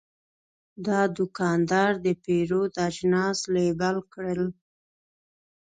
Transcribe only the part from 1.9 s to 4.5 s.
د پیرود اجناس لیبل کړل.